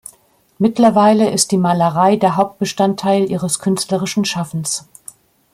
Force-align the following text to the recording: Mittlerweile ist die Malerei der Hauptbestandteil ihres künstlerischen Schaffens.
Mittlerweile 0.57 1.29
ist 1.29 1.51
die 1.51 1.59
Malerei 1.59 2.15
der 2.15 2.35
Hauptbestandteil 2.35 3.29
ihres 3.29 3.59
künstlerischen 3.59 4.25
Schaffens. 4.25 4.87